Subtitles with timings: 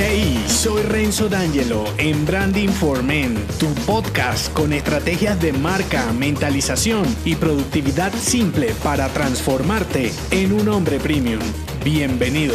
[0.00, 7.04] Hey, soy Renzo D'Angelo en Branding for Men, tu podcast con estrategias de marca, mentalización
[7.24, 11.40] y productividad simple para transformarte en un hombre premium.
[11.84, 12.54] Bienvenido.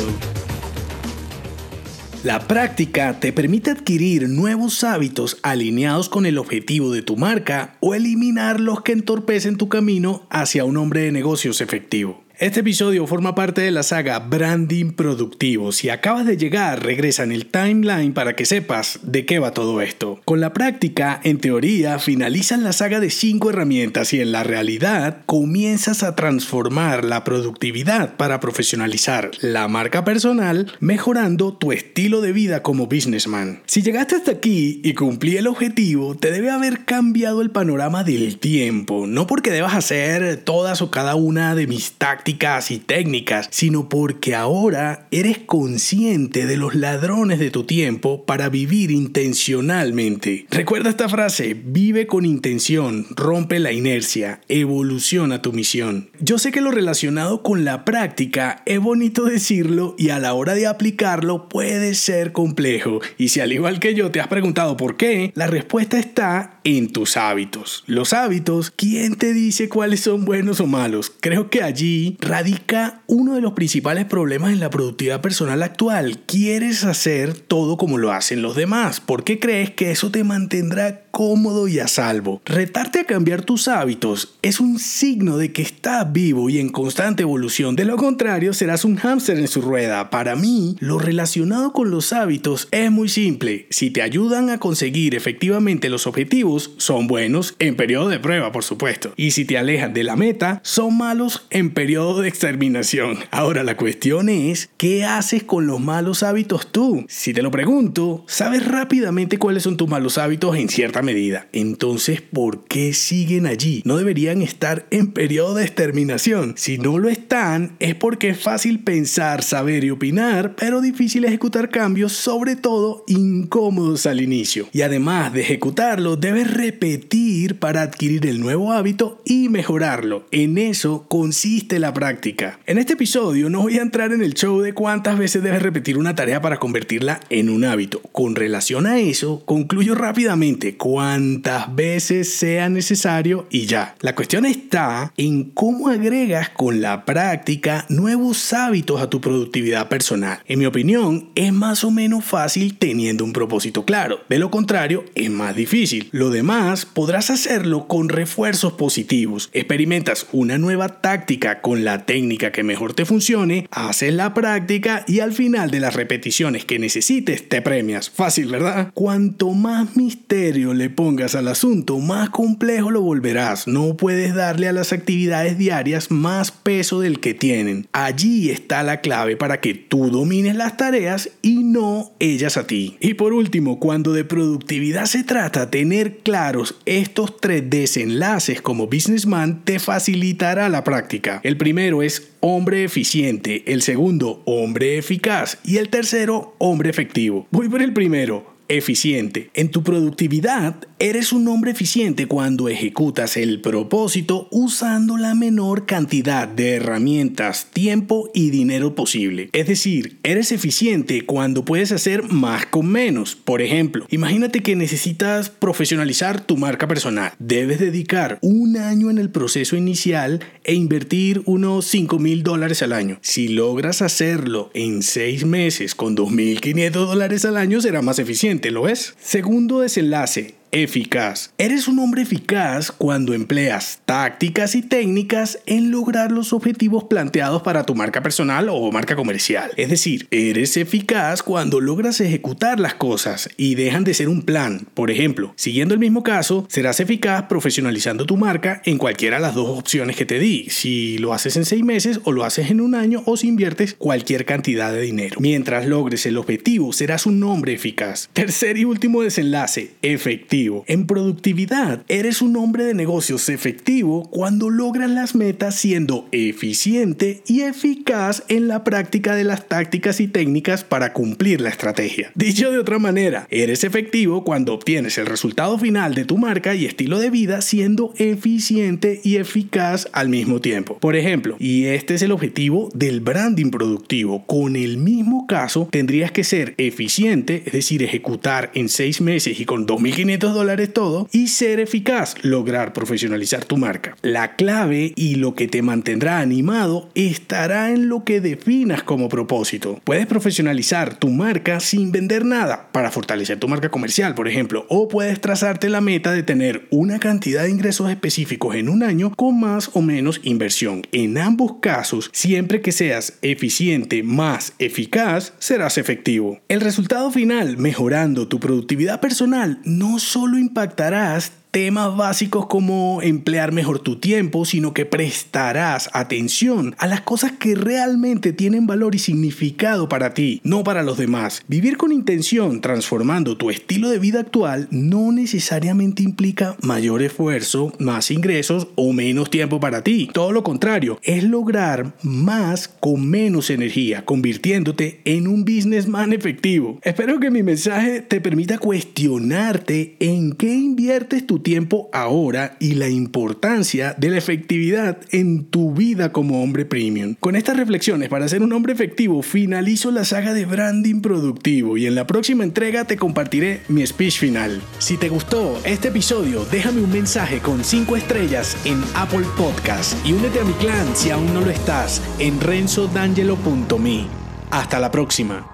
[2.24, 7.94] La práctica te permite adquirir nuevos hábitos alineados con el objetivo de tu marca o
[7.94, 12.22] eliminar los que entorpecen tu camino hacia un hombre de negocios efectivo.
[12.40, 15.72] Este episodio forma parte de la saga Branding Productivo.
[15.72, 19.82] Si acabas de llegar, regresa en el timeline para que sepas de qué va todo
[19.82, 20.20] esto.
[20.26, 25.20] Con la práctica, en teoría, finalizas la saga de 5 herramientas y en la realidad
[25.27, 32.63] comienzas a transformar la productividad para profesionalizar la marca personal, mejorando tu estilo de vida
[32.63, 33.62] como businessman.
[33.68, 38.40] Si llegaste hasta aquí y cumplí el objetivo, te debe haber cambiado el panorama del
[38.40, 39.05] tiempo.
[39.05, 44.36] No porque debas hacer todas o cada una de mis tácticas y técnicas, sino porque
[44.36, 50.46] ahora eres consciente de los ladrones de tu tiempo para vivir intencionalmente.
[50.49, 56.10] Recuerda esta frase, vive con intención, rompe la inercia, evoluciona tu misión.
[56.20, 60.55] Yo sé que lo relacionado con la práctica es bonito decirlo y a la hora
[60.55, 62.99] de aplicarlo puede ser complejo.
[63.18, 66.92] Y si al igual que yo te has preguntado por qué, la respuesta está en
[66.92, 67.83] tus hábitos.
[67.88, 71.11] Los hábitos, ¿quién te dice cuáles son buenos o malos?
[71.19, 76.19] Creo que allí radica uno de los principales problemas en la productividad personal actual.
[76.25, 79.00] Quieres hacer todo como lo hacen los demás.
[79.00, 82.42] ¿Por qué crees que eso te mantendrá cómodo y a salvo.
[82.44, 87.22] Retarte a cambiar tus hábitos es un signo de que estás vivo y en constante
[87.22, 87.75] evolución.
[87.75, 90.09] De lo contrario, serás un hámster en su rueda.
[90.09, 93.67] Para mí, lo relacionado con los hábitos es muy simple.
[93.69, 98.64] Si te ayudan a conseguir efectivamente los objetivos, son buenos en periodo de prueba, por
[98.64, 99.14] supuesto.
[99.16, 103.19] Y si te alejan de la meta, son malos en periodo de exterminación.
[103.30, 107.06] Ahora la cuestión es, ¿qué haces con los malos hábitos tú?
[107.08, 111.47] Si te lo pregunto, sabes rápidamente cuáles son tus malos hábitos en cierta medida.
[111.53, 113.81] Entonces, ¿por qué siguen allí?
[113.85, 116.55] No deberían estar en periodo de exterminación.
[116.57, 121.69] Si no lo están, es porque es fácil pensar, saber y opinar, pero difícil ejecutar
[121.69, 124.67] cambios, sobre todo incómodos al inicio.
[124.72, 130.25] Y además de ejecutarlo, debes repetir para adquirir el nuevo hábito y mejorarlo.
[130.31, 132.59] En eso consiste la práctica.
[132.66, 135.97] En este episodio no voy a entrar en el show de cuántas veces debes repetir
[135.97, 138.01] una tarea para convertirla en un hábito.
[138.11, 143.95] Con relación a eso, concluyo rápidamente cuantas veces sea necesario y ya.
[144.01, 150.41] La cuestión está en cómo agregas con la práctica nuevos hábitos a tu productividad personal.
[150.45, 154.19] En mi opinión, es más o menos fácil teniendo un propósito claro.
[154.29, 156.09] De lo contrario, es más difícil.
[156.11, 159.49] Lo demás podrás hacerlo con refuerzos positivos.
[159.51, 165.21] Experimentas una nueva táctica con la técnica que mejor te funcione, haces la práctica y
[165.21, 168.11] al final de las repeticiones que necesites te premias.
[168.11, 168.91] Fácil, ¿verdad?
[168.93, 173.67] Cuanto más misterio le pongas al asunto, más complejo lo volverás.
[173.67, 177.88] No puedes darle a las actividades diarias más peso del que tienen.
[177.91, 182.97] Allí está la clave para que tú domines las tareas y no ellas a ti.
[182.99, 189.63] Y por último, cuando de productividad se trata, tener claros estos tres desenlaces como businessman
[189.63, 191.41] te facilitará la práctica.
[191.43, 197.47] El primero es hombre eficiente, el segundo hombre eficaz y el tercero hombre efectivo.
[197.51, 199.50] Voy por el primero eficiente.
[199.53, 206.47] En tu productividad, eres un hombre eficiente cuando ejecutas el propósito usando la menor cantidad
[206.47, 209.50] de herramientas, tiempo y dinero posible.
[209.52, 213.35] Es decir, eres eficiente cuando puedes hacer más con menos.
[213.35, 217.34] Por ejemplo, imagínate que necesitas profesionalizar tu marca personal.
[217.40, 222.94] Debes dedicar un año en el proceso inicial e invertir unos 5 mil dólares al
[222.94, 223.19] año.
[223.22, 228.88] Si logras hacerlo en 6 meses con 2.500 dólares al año, será más eficiente ¿lo
[228.88, 229.16] es?
[229.22, 231.53] Segundo desenlace, eficaz.
[231.59, 237.85] Eres un hombre eficaz cuando empleas tácticas y técnicas en lograr los objetivos planteados para
[237.85, 239.72] tu marca personal o marca comercial.
[239.78, 244.87] Es decir, eres eficaz cuando logras ejecutar las cosas y dejan de ser un plan.
[244.96, 249.53] Por ejemplo, siguiendo el mismo caso, serás eficaz profesionalizando tu marca en cualquiera de las
[249.53, 250.67] dos opciones que te di.
[250.70, 253.93] Si lo haces en seis meses o lo haces en un año o si inviertes
[253.93, 255.37] cualquier cantidad de dinero.
[255.40, 258.30] Mientras logres el objetivo, serás un hombre eficaz.
[258.34, 265.10] Tercer y último desenlace, efectivo En productividad, eres un hombre de negocios efectivo cuando logras
[265.10, 271.12] las metas siendo eficiente y eficaz en la práctica de las tácticas y técnicas para
[271.12, 272.31] cumplir la estrategia.
[272.36, 276.86] Dicho de otra manera, eres efectivo cuando obtienes el resultado final de tu marca y
[276.86, 280.98] estilo de vida siendo eficiente y eficaz al mismo tiempo.
[281.00, 286.31] Por ejemplo, y este es el objetivo del branding productivo, con el mismo caso tendrías
[286.31, 291.48] que ser eficiente, es decir, ejecutar en seis meses y con 2.500 dólares todo, y
[291.48, 294.16] ser eficaz, lograr profesionalizar tu marca.
[294.22, 300.00] La clave y lo que te mantendrá animado estará en lo que definas como propósito.
[300.04, 305.08] Puedes profesionalizar tu marca sin vender nada para fortalecer tu marca comercial, por ejemplo, o
[305.08, 309.60] puedes trazarte la meta de tener una cantidad de ingresos específicos en un año con
[309.60, 311.02] más o menos inversión.
[311.12, 316.60] En ambos casos, siempre que seas eficiente más eficaz, serás efectivo.
[316.68, 323.98] El resultado final, mejorando tu productividad personal, no solo impactarás temas básicos como emplear mejor
[323.98, 330.08] tu tiempo, sino que prestarás atención a las cosas que realmente tienen valor y significado
[330.08, 331.64] para ti, no para los demás.
[331.68, 338.30] Vivir con intención, transformando tu estilo de vida actual, no necesariamente implica mayor esfuerzo, más
[338.30, 340.30] ingresos o menos tiempo para ti.
[340.31, 347.00] Todo lo contrario, es lograr más con menos energía, convirtiéndote en un businessman efectivo.
[347.02, 353.10] Espero que mi mensaje te permita cuestionarte en qué inviertes tu tiempo ahora y la
[353.10, 357.36] importancia de la efectividad en tu vida como hombre premium.
[357.39, 362.06] Con estas reflexiones para ser un hombre efectivo finalizo la saga de branding productivo y
[362.06, 364.81] en la próxima entrega te compartiré mi speech final.
[365.00, 370.33] Si te gustó este episodio, déjame un mensaje con 5 estrellas en Apple Podcast y
[370.33, 374.27] únete a mi clan si aún no lo estás en renzodangelo.me.
[374.69, 375.73] Hasta la próxima.